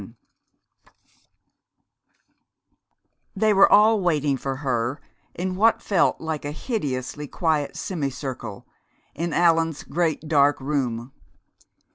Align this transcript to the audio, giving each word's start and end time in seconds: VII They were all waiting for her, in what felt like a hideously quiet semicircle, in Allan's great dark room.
VII 0.01 0.15
They 3.35 3.53
were 3.53 3.71
all 3.71 4.01
waiting 4.01 4.35
for 4.35 4.55
her, 4.55 4.99
in 5.35 5.55
what 5.55 5.79
felt 5.83 6.19
like 6.19 6.43
a 6.43 6.49
hideously 6.51 7.27
quiet 7.27 7.75
semicircle, 7.77 8.65
in 9.13 9.31
Allan's 9.31 9.83
great 9.83 10.21
dark 10.27 10.59
room. 10.59 11.11